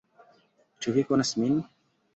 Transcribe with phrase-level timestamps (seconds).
[0.85, 1.65] Ĉu vi konas min?